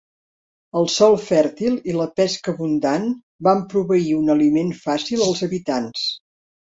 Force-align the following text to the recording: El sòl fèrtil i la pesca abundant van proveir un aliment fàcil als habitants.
El 0.79 0.87
sòl 0.93 1.17
fèrtil 1.25 1.75
i 1.93 1.95
la 1.99 2.07
pesca 2.21 2.53
abundant 2.55 3.05
van 3.49 3.61
proveir 3.75 4.11
un 4.23 4.35
aliment 4.37 4.73
fàcil 4.87 5.27
als 5.27 5.45
habitants. 5.51 6.09